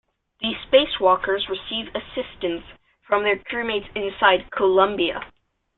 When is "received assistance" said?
1.47-2.63